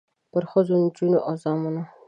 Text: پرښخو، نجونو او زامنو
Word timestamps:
پرښخو، 0.31 0.59
نجونو 0.83 1.19
او 1.27 1.33
زامنو 1.41 1.83